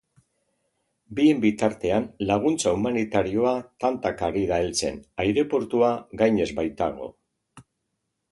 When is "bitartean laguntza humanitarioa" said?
1.41-3.53